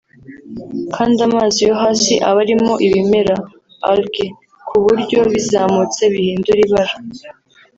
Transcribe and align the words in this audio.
kandi 0.95 1.19
amazi 1.27 1.59
yo 1.67 1.75
hasi 1.81 2.13
aba 2.29 2.39
arimo 2.43 2.73
ibimera 2.87 3.35
(algues) 3.91 4.35
ku 4.67 4.75
buryo 4.83 5.19
bizamutse 5.33 6.01
bihindura 6.13 6.59
ibara 6.67 6.93